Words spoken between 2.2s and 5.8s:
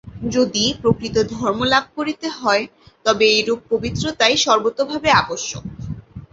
হয়, তবে এইরূপ পবিত্রতাই সর্বতোভাবে আবশ্যক।